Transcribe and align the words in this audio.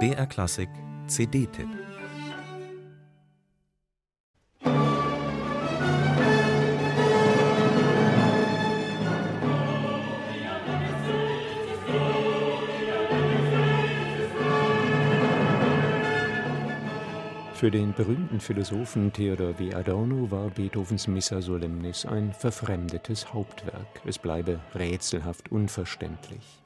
BR 0.00 0.26
Klassik 0.26 0.68
CD-Tipp 1.06 1.68
Für 17.54 17.70
den 17.70 17.94
berühmten 17.94 18.40
Philosophen 18.40 19.12
Theodor 19.12 19.58
W. 19.58 19.72
Adorno 19.72 20.30
war 20.30 20.50
Beethovens 20.50 21.06
Missa 21.06 21.40
Solemnis 21.40 22.04
ein 22.04 22.32
verfremdetes 22.32 23.32
Hauptwerk. 23.32 24.02
Es 24.04 24.18
bleibe 24.18 24.60
rätselhaft 24.74 25.50
unverständlich. 25.50 26.63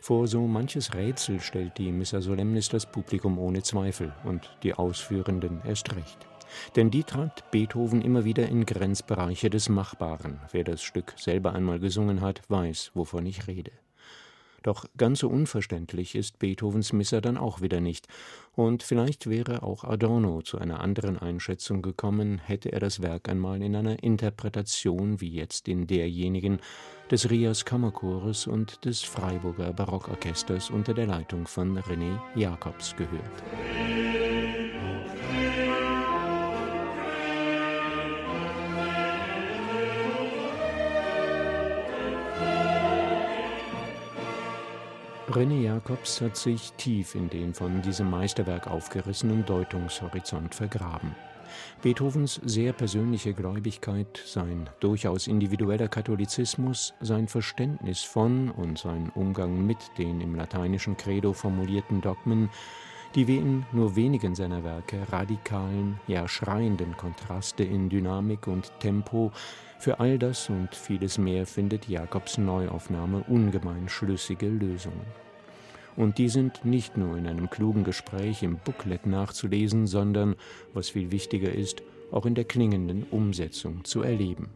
Vor 0.00 0.26
so 0.26 0.46
manches 0.46 0.94
Rätsel 0.94 1.40
stellt 1.40 1.76
die 1.76 1.92
Missa 1.92 2.20
Solemnis 2.22 2.70
das 2.70 2.86
Publikum 2.86 3.38
ohne 3.38 3.62
Zweifel 3.62 4.14
und 4.24 4.56
die 4.62 4.72
Ausführenden 4.72 5.60
erst 5.64 5.94
recht. 5.94 6.26
Denn 6.74 6.90
die 6.90 7.04
treibt 7.04 7.50
Beethoven 7.50 8.00
immer 8.00 8.24
wieder 8.24 8.48
in 8.48 8.64
Grenzbereiche 8.64 9.50
des 9.50 9.68
Machbaren. 9.68 10.40
Wer 10.52 10.64
das 10.64 10.82
Stück 10.82 11.14
selber 11.16 11.52
einmal 11.52 11.78
gesungen 11.78 12.22
hat, 12.22 12.40
weiß, 12.48 12.92
wovon 12.94 13.26
ich 13.26 13.46
rede. 13.46 13.72
Doch 14.62 14.84
ganz 14.96 15.20
so 15.20 15.28
unverständlich 15.28 16.14
ist 16.14 16.38
Beethovens 16.38 16.92
Missa 16.92 17.20
dann 17.20 17.36
auch 17.36 17.60
wieder 17.60 17.80
nicht. 17.80 18.06
Und 18.54 18.82
vielleicht 18.82 19.28
wäre 19.28 19.62
auch 19.62 19.84
Adorno 19.84 20.42
zu 20.42 20.58
einer 20.58 20.80
anderen 20.80 21.18
Einschätzung 21.18 21.82
gekommen, 21.82 22.38
hätte 22.38 22.72
er 22.72 22.80
das 22.80 23.00
Werk 23.00 23.28
einmal 23.28 23.62
in 23.62 23.74
einer 23.74 24.02
Interpretation 24.02 25.20
wie 25.20 25.30
jetzt 25.30 25.68
in 25.68 25.86
derjenigen 25.86 26.60
des 27.10 27.30
Rias 27.30 27.64
Kammerchores 27.64 28.46
und 28.46 28.84
des 28.84 29.02
Freiburger 29.02 29.72
Barockorchesters 29.72 30.70
unter 30.70 30.94
der 30.94 31.06
Leitung 31.06 31.46
von 31.46 31.78
René 31.78 32.18
Jacobs 32.36 32.94
gehört. 32.96 33.99
René 45.30 45.62
Jacobs 45.62 46.20
hat 46.20 46.36
sich 46.36 46.72
tief 46.72 47.14
in 47.14 47.30
den 47.30 47.54
von 47.54 47.82
diesem 47.82 48.10
Meisterwerk 48.10 48.66
aufgerissenen 48.66 49.46
Deutungshorizont 49.46 50.56
vergraben. 50.56 51.14
Beethovens 51.82 52.40
sehr 52.44 52.72
persönliche 52.72 53.32
Gläubigkeit, 53.32 54.20
sein 54.26 54.68
durchaus 54.80 55.28
individueller 55.28 55.86
Katholizismus, 55.86 56.94
sein 57.00 57.28
Verständnis 57.28 58.02
von 58.02 58.50
und 58.50 58.78
sein 58.78 59.10
Umgang 59.14 59.64
mit 59.64 59.78
den 59.98 60.20
im 60.20 60.34
lateinischen 60.34 60.96
Credo 60.96 61.32
formulierten 61.32 62.00
Dogmen, 62.00 62.50
die 63.14 63.26
wie 63.26 63.38
in 63.38 63.66
nur 63.72 63.96
wenigen 63.96 64.34
seiner 64.34 64.62
Werke 64.62 64.98
radikalen, 65.10 65.98
ja 66.06 66.28
schreienden 66.28 66.96
Kontraste 66.96 67.64
in 67.64 67.88
Dynamik 67.88 68.46
und 68.46 68.70
Tempo, 68.80 69.32
für 69.78 69.98
all 69.98 70.18
das 70.18 70.48
und 70.48 70.74
vieles 70.74 71.18
mehr 71.18 71.46
findet 71.46 71.88
Jakobs 71.88 72.38
Neuaufnahme 72.38 73.24
ungemein 73.28 73.88
schlüssige 73.88 74.46
Lösungen. 74.46 75.06
Und 75.96 76.18
die 76.18 76.28
sind 76.28 76.64
nicht 76.64 76.96
nur 76.96 77.16
in 77.16 77.26
einem 77.26 77.50
klugen 77.50 77.82
Gespräch 77.82 78.42
im 78.42 78.58
Booklet 78.58 79.06
nachzulesen, 79.06 79.86
sondern, 79.86 80.36
was 80.72 80.90
viel 80.90 81.10
wichtiger 81.10 81.52
ist, 81.52 81.82
auch 82.12 82.26
in 82.26 82.34
der 82.34 82.44
klingenden 82.44 83.04
Umsetzung 83.10 83.84
zu 83.84 84.02
erleben. 84.02 84.50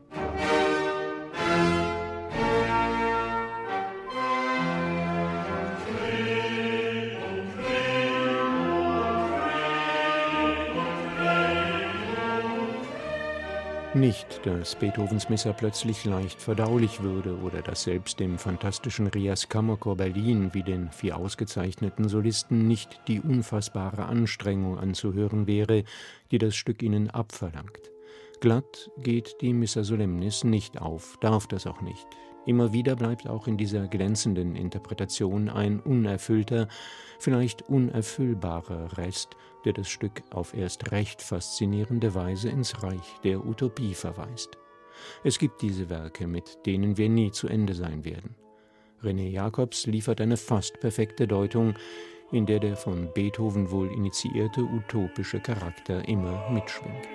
Nicht, 13.94 14.44
dass 14.44 14.75
Beethovens 14.75 15.28
Missa 15.28 15.53
plötzlich 15.53 16.05
leicht 16.05 16.43
verdaulich 16.43 17.00
würde 17.05 17.38
oder 17.38 17.62
dass 17.62 17.84
selbst 17.84 18.19
dem 18.19 18.38
fantastischen 18.38 19.06
Rias 19.06 19.49
Kammerchor 19.49 19.97
Berlin 19.97 20.53
wie 20.53 20.65
den 20.65 20.91
vier 20.91 21.16
ausgezeichneten 21.16 22.09
Solisten 22.09 22.66
nicht 22.66 23.00
die 23.06 23.21
unfassbare 23.21 24.06
Anstrengung 24.06 24.81
anzuhören 24.81 25.47
wäre, 25.47 25.84
die 26.32 26.38
das 26.38 26.56
Stück 26.56 26.82
ihnen 26.82 27.09
abverlangt. 27.09 27.94
Glatt 28.44 28.91
geht 28.99 29.41
die 29.41 29.55
Missa 29.55 29.84
Solemnis 29.84 30.44
nicht 30.44 30.78
auf, 30.78 31.16
darf 31.22 31.47
das 31.47 31.66
auch 31.66 31.81
nicht. 31.81 32.06
Immer 32.44 32.75
wieder 32.75 32.94
bleibt 32.94 33.27
auch 33.27 33.47
in 33.47 33.56
dieser 33.56 33.88
glänzenden 33.88 34.55
Interpretation 34.55 35.49
ein 35.49 35.81
unerfüllter, 35.81 36.69
vielleicht 37.19 37.62
unerfüllbarer 37.71 38.99
Rest, 38.99 39.31
der 39.65 39.72
das 39.72 39.88
Stück 39.88 40.22
auf 40.31 40.53
erst 40.53 40.93
recht 40.93 41.22
faszinierende 41.22 42.15
Weise 42.15 42.50
ins 42.50 42.82
Reich 42.82 43.19
der 43.25 43.47
Utopie 43.47 43.94
verweist. 43.94 44.59
Es 45.25 45.38
gibt 45.38 45.62
diese 45.62 45.88
Werke, 45.88 46.26
mit 46.26 46.66
denen 46.66 46.99
wir 46.99 47.09
nie 47.09 47.31
zu 47.31 47.49
Ende 47.49 47.72
sein 47.72 48.05
werden. 48.05 48.34
René 49.03 49.31
Jacobs 49.31 49.87
liefert 49.87 50.21
eine 50.21 50.37
fast 50.37 50.81
perfekte 50.81 51.26
Deutung, 51.26 51.76
in 52.31 52.44
der 52.44 52.61
der 52.61 52.76
von 52.76 53.11
Beethoven 53.15 53.71
wohl 53.71 53.91
initiierte 53.91 54.61
utopische 54.61 55.41
Charakter 55.41 56.06
immer 56.06 56.50
mitschwingt. 56.50 57.09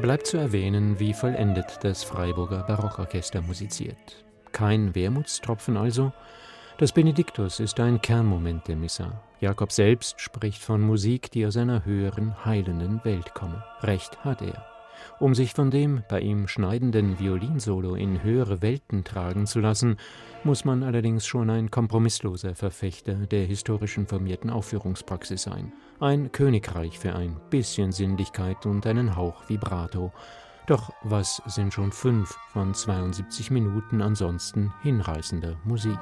Bleibt 0.00 0.26
zu 0.26 0.38
erwähnen, 0.38 0.98
wie 0.98 1.12
vollendet 1.12 1.78
das 1.82 2.02
Freiburger 2.02 2.64
Barockorchester 2.64 3.42
musiziert. 3.42 4.24
Kein 4.50 4.94
Wermutstropfen 4.94 5.76
also. 5.76 6.12
Das 6.78 6.92
Benediktus 6.92 7.60
ist 7.60 7.78
ein 7.78 8.00
Kernmoment 8.00 8.66
der 8.66 8.76
Missa. 8.76 9.22
Jakob 9.40 9.70
selbst 9.70 10.20
spricht 10.20 10.62
von 10.62 10.80
Musik, 10.80 11.30
die 11.30 11.46
aus 11.46 11.56
einer 11.56 11.84
höheren, 11.84 12.44
heilenden 12.44 13.04
Welt 13.04 13.34
komme. 13.34 13.62
Recht 13.82 14.24
hat 14.24 14.40
er. 14.40 14.71
Um 15.18 15.34
sich 15.34 15.52
von 15.52 15.70
dem 15.70 16.02
bei 16.08 16.20
ihm 16.20 16.48
schneidenden 16.48 17.18
Violinsolo 17.18 17.94
in 17.94 18.22
höhere 18.22 18.62
Welten 18.62 19.04
tragen 19.04 19.46
zu 19.46 19.60
lassen, 19.60 19.96
muss 20.44 20.64
man 20.64 20.82
allerdings 20.82 21.26
schon 21.26 21.50
ein 21.50 21.70
kompromissloser 21.70 22.54
Verfechter 22.54 23.14
der 23.14 23.44
historisch 23.44 23.96
informierten 23.96 24.50
Aufführungspraxis 24.50 25.42
sein. 25.42 25.72
Ein 26.00 26.32
Königreich 26.32 26.98
für 26.98 27.14
ein 27.14 27.40
bisschen 27.50 27.92
Sinnlichkeit 27.92 28.66
und 28.66 28.86
einen 28.86 29.16
Hauch 29.16 29.48
Vibrato. 29.48 30.12
Doch 30.66 30.92
was 31.02 31.42
sind 31.46 31.74
schon 31.74 31.92
fünf 31.92 32.36
von 32.52 32.74
72 32.74 33.50
Minuten 33.50 34.00
ansonsten 34.00 34.72
hinreißender 34.82 35.56
Musik? 35.64 35.98